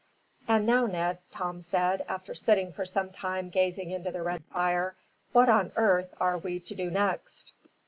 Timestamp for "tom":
1.31-1.61